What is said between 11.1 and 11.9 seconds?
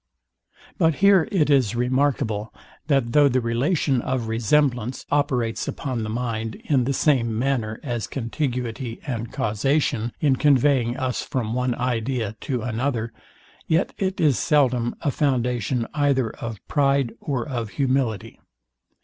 from one